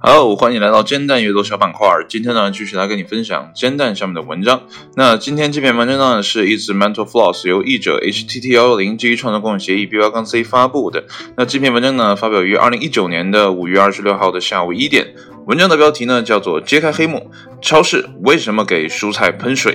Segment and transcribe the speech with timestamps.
[0.00, 1.88] 好，欢迎来到煎蛋阅读小板块。
[2.08, 4.62] 今天呢，继续来跟你分享煎蛋上面的文章。
[4.94, 11.04] 那今天这篇文章呢，是一直 Mental Floss 由译者 HTT 幺幺零基于创作共享协议 B 幺杠 C 发布的。
[11.36, 15.14] 那这篇文章呢，发表于二零一九年的五月二十六号的下午一点。
[15.46, 19.72] 文章的标题呢，叫做《揭开黑幕：超市为什么给蔬菜喷水》。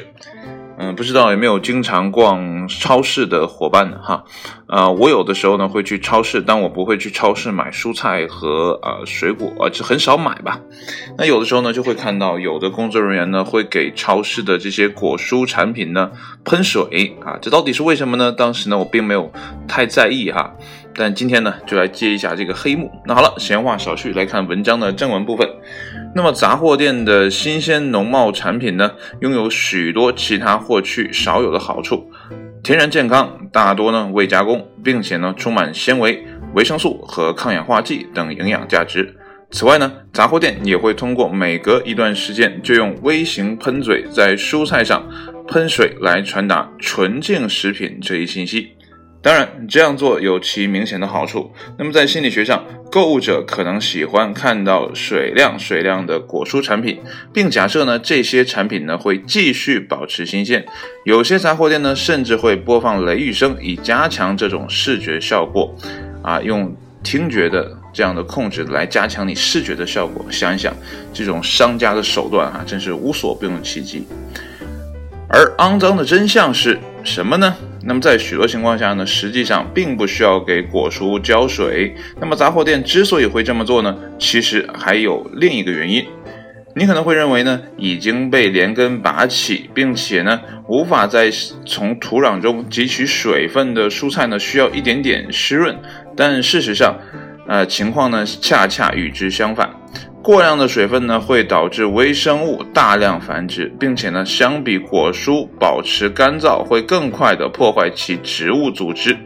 [0.78, 3.98] 嗯，不知道有没有经常逛超市的伙伴呢？
[4.02, 4.24] 哈，
[4.68, 10.60] 呃，我有的时候呢会去超市，但我不会去超市买蔬菜和呃水果，呃，就很少买吧。
[11.18, 16.12] 那有的时候呢就会看到有的工作人员呢会给超市的这些果蔬产品呢
[16.44, 18.32] 喷水啊，这到底是为什么呢？
[18.32, 19.32] 当时呢我并没有
[19.68, 20.54] 太在意哈。
[20.96, 22.92] 但今天呢，就来揭一下这个黑幕。
[23.06, 25.50] 那好了，闲话少叙，来看文章的正文部分。
[26.16, 28.92] 那么，杂货店的新鲜农贸产品呢，
[29.22, 32.12] 拥有许多其他货区少有的好处：
[32.64, 39.16] 天然健康，大多呢未加工，并且呢充满纤维、维生素和抗氧化剂等营养价值。
[39.50, 45.10] 此外呢，杂货店也会通过每隔一段时间就用微型喷嘴在蔬菜上
[45.48, 48.70] 喷水来传达纯净食品这一信息。
[49.24, 51.50] 当然，这样做有其明显的好处。
[51.78, 57.00] 那么，在心理学上，购物者可能喜欢看到水量水量的果蔬产品，
[57.32, 60.66] 并假设呢这些产品呢会继续保持新鲜。
[61.06, 65.74] 有些杂货店呢甚至会播放雷雨声，以加强这种视觉效果。
[66.22, 70.26] 啊，用听觉的这样的控制来加强你视觉的效果。
[70.30, 70.76] 想一想，
[71.14, 74.06] 这种商家的手段啊，真是无所不用其极。
[75.30, 77.56] 而肮脏的真相是什么呢？
[77.86, 81.94] 那么在许多情况下呢，实际上并不需要给果蔬浇水。
[82.20, 86.06] 那么杂货店之所以会这么做呢，其实还有另一个原因。
[86.76, 91.30] 你可能会认为呢，已经被连根拔起，并且呢无法再
[91.66, 95.78] 从土壤中汲取水分的蔬菜呢，需要一点点湿润。
[96.16, 96.98] 但事实上，
[97.48, 99.70] 呃，情况呢恰恰与之相反。
[100.24, 109.18] 过量的水分呢，会导致微生物大量繁殖，并且呢，相比果蔬保持干燥，会更快的破坏其植物组织。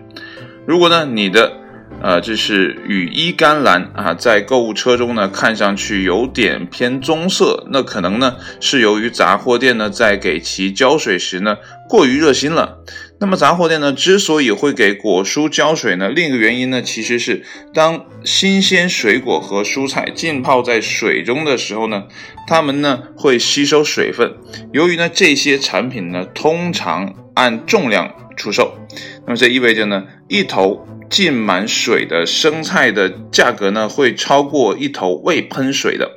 [0.66, 1.53] 如果呢，你的
[2.02, 11.57] 呃，这是羽衣甘蓝啊，在购物车中呢，看上去有点偏棕色，那可能呢，是由于杂货店呢，在给其浇水时呢，
[11.88, 12.80] 过于热心了。
[13.19, 22.03] 那么杂货店呢，之所以会给果蔬浇水呢，另一个原因呢，其实是当新鲜水果和蔬菜浸泡在水中的时候呢，
[22.45, 24.35] 它们呢会吸收水分。
[24.72, 28.77] 由于呢这些产品呢通常按重量出售，
[29.25, 36.16] 那么这意味着呢一头浸满水的生菜的价格呢会超过一头未喷水的。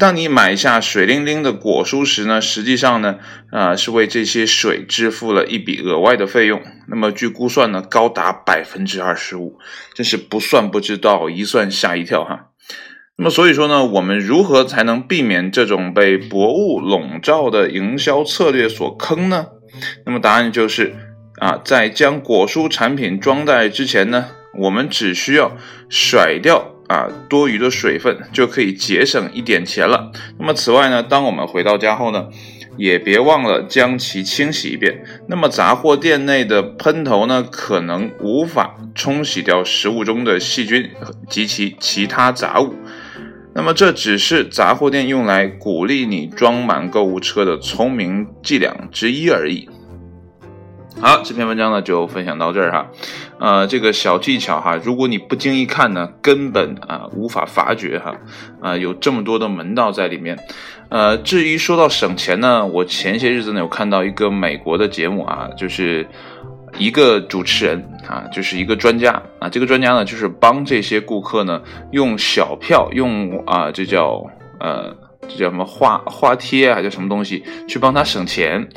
[0.00, 3.18] 当你买下水灵灵的果蔬时呢，实际上呢，
[3.50, 6.62] 啊，是为这些水支付了一笔额外的费用。
[6.88, 9.58] 那么据估算呢，高达百分之二十五，
[9.92, 12.46] 真是不算不知道，一算吓一跳哈。
[13.18, 19.48] 那么所以说呢，我们如何才能避免这种被薄雾笼罩的营销策略所坑呢？
[20.06, 20.94] 那么答案就是
[21.38, 24.28] 啊，在将果蔬产品装袋之前呢，
[24.58, 25.58] 我们只需要
[25.90, 26.76] 甩掉。
[26.90, 30.10] 啊，多余的水分就可以节省一点钱了。
[30.40, 32.26] 那么此外呢，当我们回到家后呢，
[32.76, 35.04] 也别忘了将其清洗一遍。
[35.28, 40.90] 那么杂货店内的喷头呢，可能无法冲洗掉食物中的细菌
[41.28, 42.74] 及其其他杂物。
[43.54, 49.68] 那么这只是杂货店用来鼓励你装满购物车的聪明伎俩之一而已。
[51.02, 52.90] 好，这篇文章呢就分享到这儿哈，
[53.38, 58.14] 呃，这个小技巧哈，如果你不经意看呢，根本啊无法发觉哈，
[58.60, 60.38] 啊有这么多的门道在里面，
[60.90, 66.06] 呃，至于说到省钱呢，我前些日子呢有看到一个美国的节目啊，就是
[66.76, 71.62] 一个主持人啊，就是一个专家啊，这个专家呢就是帮这些顾客呢
[71.92, 74.22] 用小票用啊，这叫
[74.60, 74.94] 呃
[75.26, 78.68] 这叫什么花花贴啊，叫什么东西去帮他省钱。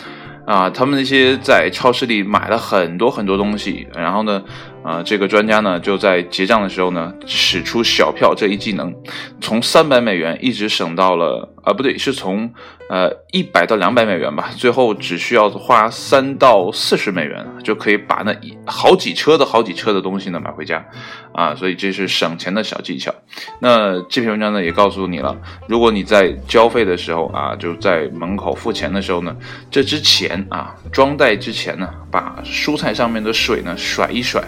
[0.45, 4.43] 啊，他们那些在超市里买了很多很多东西，然后呢，
[4.83, 8.93] 啊，这个专家呢就在结账的时候呢，使出小票这一技能，
[9.39, 12.53] 从三百美元一直省到了，啊，不对，是从。
[12.89, 20.85] 呃，一百到两百美元吧，最后只需要花三到四十美元就可以把那一好几车的好几车的东西呢买回家，
[21.31, 23.11] 啊，所以这是省钱的小技巧。
[23.59, 25.35] 那这篇文章呢也告诉你了，
[25.67, 29.35] 如果你在交费的时候啊，就在门口付钱的时候呢，
[29.71, 34.43] 这之前啊装袋之前呢，把蔬菜上面的水呢甩一甩，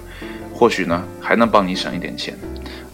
[0.54, 2.38] 或许呢还能帮你省一点钱，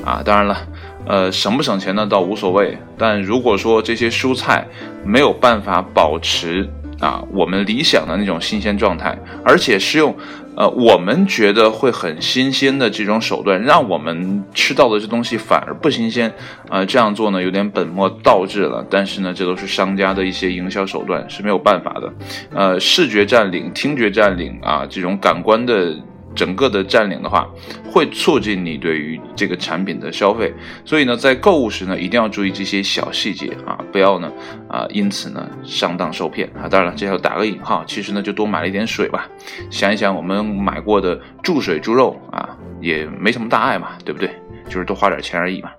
[0.06, 0.66] 啊，当然了。
[1.06, 2.78] 呃，省不省钱呢，倒无所谓。
[2.98, 4.66] 但如果说这些蔬菜
[5.04, 6.70] 没有办法保持
[7.00, 10.16] 啊我们理想的那种新鲜状态，而且是用
[10.56, 16.32] 呃，我们觉得会很新鲜的这种手段，让我们吃到的这东西反而不新鲜，
[16.70, 18.86] 啊，这样做呢有点本末倒置了。
[18.90, 22.14] 但是呢，这都是商家的一些营销手段，是没有办法的。
[22.54, 25.96] 呃，视觉占领、听觉占领啊，这种感官的。
[26.36, 27.48] 整个的占领的话，
[27.92, 30.54] 会促进你对于这个产品的消费，
[30.86, 34.32] 所以呢，在购物时呢，一定要注意这些小细节啊，不要呢
[34.68, 36.68] 啊，因此呢上当受骗啊。
[36.70, 39.28] 当然了，这要打个引号，其实呢就多买了一点水吧。
[39.70, 44.30] 想一想我们买过的注水猪肉啊，也没什么大碍嘛，对不对？
[44.70, 45.70] 就是多花点钱而已嘛。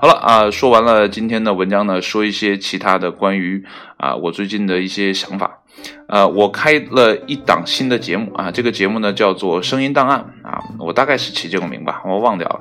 [0.00, 3.62] 好了啊，说完了今天的文章呢，说一些其他的关于
[3.96, 5.59] 啊我最近的一些想法。
[6.08, 12.60] 呃，我开了一档新的节目啊，这个节目呢叫做《声音档案》啊，我大概是起这个名吧，我忘掉了。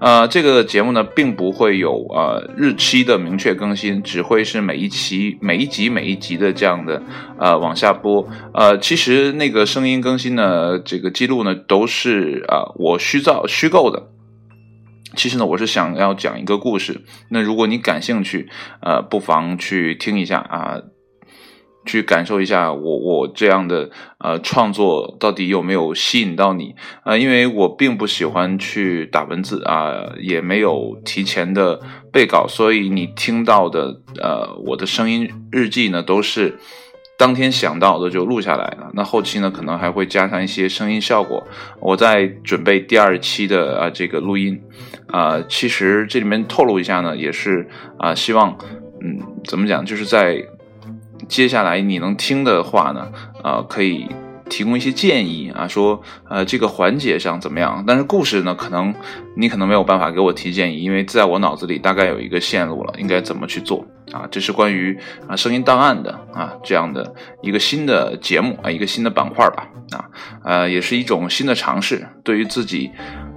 [0.00, 7.02] 呃，这个节目呢并不会有呃日期的明确更新，只会是每一期、每一集、每一集的这样的
[7.38, 8.28] 呃往下播。
[8.52, 14.08] 呃，其实那个声音更新呢，这个记录呢都是啊我虚造、虚构的。
[15.14, 17.02] 其实呢，我是想要讲一个故事。
[17.30, 18.48] 那如果你感兴趣，
[18.82, 20.82] 呃，不妨去听一下啊。
[21.88, 23.88] 去感受一下我我这样的
[24.18, 27.16] 呃创作到底有没有吸引到你啊？
[27.16, 31.80] 因为我并不喜欢去打文字啊，也没有提前的
[32.12, 36.58] 备稿，所以你听到的呃我的声音日记呢，都是
[37.16, 38.90] 当天想到的就录下来了。
[38.92, 41.42] 那后期呢，可能还会加上一些声音效果。
[41.80, 44.60] 我在准备第二期的啊这个录音
[45.06, 47.66] 啊，其实这里面透露一下呢，也是
[47.98, 48.56] 啊希望
[49.00, 50.44] 嗯怎么讲，就是在。
[51.28, 53.06] 接下来你能听的话呢，
[53.44, 54.08] 呃，可以
[54.48, 57.84] 提供一些建议啊，说呃这个环节上怎么样？
[57.86, 58.94] 但是故事呢，可能
[59.36, 64.26] 你可能没有办法给我提建议，因为在我脑子里大概有一个线路了，应该怎么去做啊？
[64.30, 64.98] 这是关于
[65.28, 70.04] 啊声音档案的啊这样的一个新的节目啊，一个新的板块吧啊，
[70.42, 72.08] 呃，也是一种新的尝试。
[72.24, 72.90] 对于自己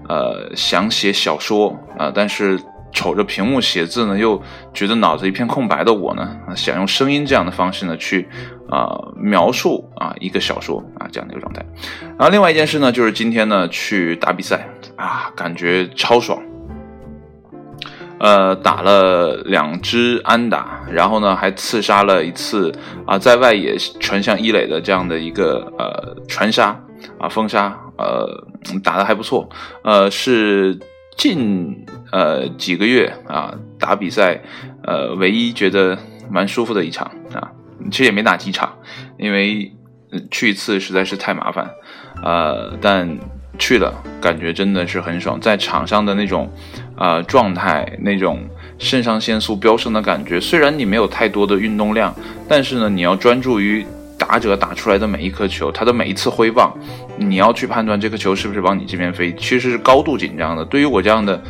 [0.08, 2.58] 呃想写小说啊，但是。
[2.94, 4.42] 瞅着屏幕写字呢，又
[4.74, 8.28] 觉得脑子一片空白的我呢，想用声音这样的方式呢，去
[8.70, 11.66] 啊描述啊一个小说啊这样的一个状态。
[12.18, 14.68] 然后另外一件事呢，就是今天呢去打比赛
[14.98, 16.38] 啊，感觉超爽。
[18.20, 22.72] 呃，打了两支安打，然后呢还刺杀了一次
[23.08, 26.80] 啊在外野传向一垒的这样的一个呃传杀
[27.18, 28.28] 啊封杀，呃
[28.84, 29.50] 打的还不错，
[29.84, 30.78] 呃是。
[31.22, 34.42] 近呃几个月啊打比赛，
[34.84, 35.96] 呃唯一觉得
[36.32, 37.52] 蛮舒服的一场啊，
[37.92, 38.74] 其实也没打几场，
[39.20, 39.72] 因为
[40.32, 41.70] 去一次实在是太麻烦，
[42.24, 43.08] 呃但
[43.60, 46.52] 去了感觉真的是很爽，在场上的那种
[46.96, 48.40] 啊状态，那种
[48.80, 52.12] 肾上腺素飙升的感觉，虽然你没有太多的运动量，
[52.48, 53.86] 但是呢你要专注于。
[54.22, 56.72] 打者打出来的每一颗球，他的每一次挥棒，
[57.18, 60.64] 你要去判断这颗球是不是往你这边飞，其实是高度紧张的。
[60.66, 61.42] 对于我这样的，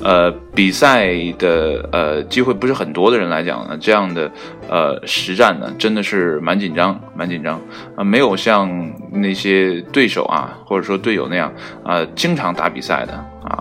[0.00, 1.10] 呃，比赛
[1.40, 4.30] 的呃机会不是很多的人来讲呢，这样的
[4.68, 7.60] 呃实战呢，真的是蛮紧张，蛮紧张
[7.96, 8.70] 啊，没有像
[9.10, 11.52] 那些对手啊，或者说队友那样
[11.82, 13.12] 啊，经常打比赛的
[13.42, 13.60] 啊，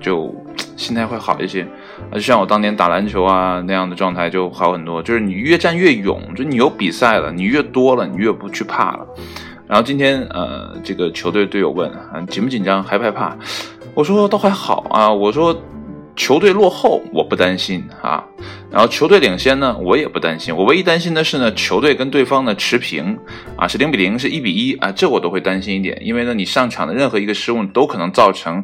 [0.00, 0.34] 就
[0.76, 1.66] 心态会好一些。
[2.10, 9.06] 啊就像我当年打篮球啊那样的状态就好很多，就是你越战越勇，就你有比赛了，你越多了，你越不去怕了。
[9.66, 13.34] 然后今天呃，这个球队队友问啊，紧不紧张，害不害怕？
[13.94, 15.58] 我说都还好啊，我说
[16.14, 18.22] 球队落后我不担心啊，
[18.70, 23.18] 然后球队领先呢我也不担心，我唯一担心的是呢球队跟对方呢持平
[23.56, 28.62] 啊，是零比零，是一比一啊，这我都会担心一点，因为呢你上场的任何一个失误都可能造成。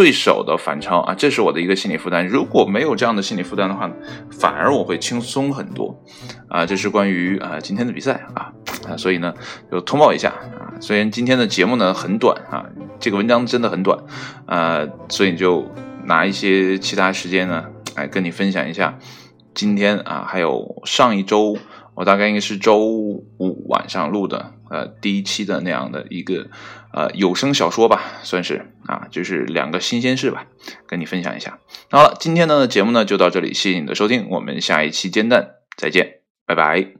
[0.00, 2.26] 对手的反超啊，这是我的一个心理负担。
[2.26, 3.90] 如果没有这样的心理负担的话，
[4.30, 5.94] 反而我会轻松很多
[6.48, 6.64] 啊。
[6.64, 8.50] 这是关于啊今天的比赛啊
[8.88, 9.34] 啊，所以呢
[9.70, 10.72] 就通报一下啊。
[10.80, 12.64] 虽然今天的节目呢很短啊，
[12.98, 13.98] 这个文章真的很短
[14.46, 15.70] 啊，所以就
[16.06, 18.98] 拿一些其他时间呢来跟你分享一下
[19.54, 21.58] 今天啊，还有上一周。
[21.92, 26.48] 我大概应该是周五晚上录的，呃，第一期的那样的一个
[26.92, 30.46] 呃有声小说吧，算是啊，就是两个新鲜事吧，
[30.86, 31.58] 跟你分享一下。
[31.90, 36.94] 好了，今天的节目呢就到这里，谢谢你的收听，我们下一期煎蛋再见，拜拜。